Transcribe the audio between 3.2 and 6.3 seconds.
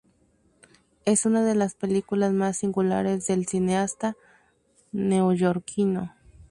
del cineasta neoyorquino.